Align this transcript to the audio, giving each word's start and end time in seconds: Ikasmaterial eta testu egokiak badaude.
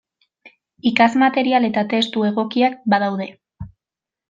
Ikasmaterial 0.91 1.67
eta 1.69 1.85
testu 1.93 2.25
egokiak 2.31 2.81
badaude. 2.95 3.31